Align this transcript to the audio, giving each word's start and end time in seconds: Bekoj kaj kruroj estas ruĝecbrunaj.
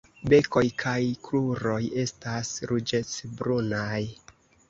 Bekoj 0.31 0.61
kaj 0.83 0.93
kruroj 1.27 1.75
estas 2.05 2.49
ruĝecbrunaj. 2.71 4.03